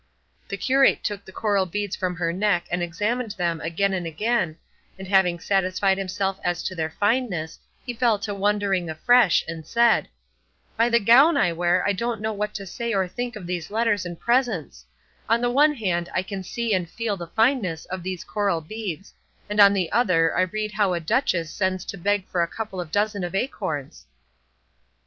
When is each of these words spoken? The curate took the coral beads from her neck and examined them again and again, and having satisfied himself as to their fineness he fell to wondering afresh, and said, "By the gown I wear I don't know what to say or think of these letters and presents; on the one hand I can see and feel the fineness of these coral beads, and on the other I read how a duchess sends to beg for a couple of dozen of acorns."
The 0.47 0.57
curate 0.57 1.03
took 1.03 1.25
the 1.25 1.31
coral 1.31 1.67
beads 1.67 1.95
from 1.95 2.15
her 2.15 2.33
neck 2.33 2.65
and 2.71 2.81
examined 2.81 3.33
them 3.37 3.61
again 3.61 3.93
and 3.93 4.07
again, 4.07 4.57
and 4.97 5.07
having 5.07 5.39
satisfied 5.39 5.99
himself 5.99 6.39
as 6.43 6.63
to 6.63 6.73
their 6.73 6.89
fineness 6.89 7.59
he 7.85 7.93
fell 7.93 8.17
to 8.17 8.33
wondering 8.33 8.89
afresh, 8.89 9.43
and 9.47 9.63
said, 9.63 10.07
"By 10.75 10.89
the 10.89 10.99
gown 10.99 11.37
I 11.37 11.53
wear 11.53 11.85
I 11.87 11.93
don't 11.93 12.19
know 12.19 12.33
what 12.33 12.55
to 12.55 12.65
say 12.65 12.93
or 12.95 13.07
think 13.07 13.35
of 13.35 13.45
these 13.45 13.69
letters 13.69 14.03
and 14.03 14.19
presents; 14.19 14.87
on 15.29 15.39
the 15.39 15.51
one 15.51 15.75
hand 15.75 16.09
I 16.15 16.23
can 16.23 16.41
see 16.41 16.73
and 16.73 16.89
feel 16.89 17.15
the 17.15 17.27
fineness 17.27 17.85
of 17.85 18.01
these 18.01 18.23
coral 18.23 18.59
beads, 18.61 19.13
and 19.51 19.59
on 19.59 19.71
the 19.71 19.91
other 19.91 20.35
I 20.35 20.41
read 20.41 20.71
how 20.71 20.93
a 20.95 20.99
duchess 20.99 21.51
sends 21.51 21.85
to 21.85 21.97
beg 21.99 22.25
for 22.27 22.41
a 22.41 22.47
couple 22.47 22.81
of 22.81 22.91
dozen 22.91 23.23
of 23.23 23.35
acorns." 23.35 24.07